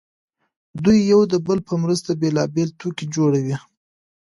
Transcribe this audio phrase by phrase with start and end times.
[0.83, 3.55] دوی یو د بل په مرسته بېلابېل توکي جوړوي